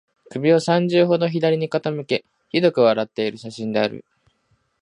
[0.31, 4.03] 首を三十度ほど左に傾け、醜く笑っている写真である